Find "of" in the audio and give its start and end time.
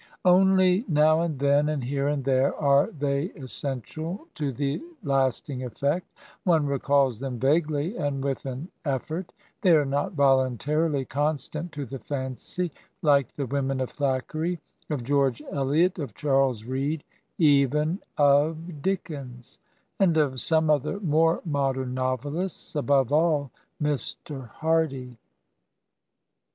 13.79-13.91, 14.89-15.03, 15.99-16.15, 18.17-18.81, 20.17-20.41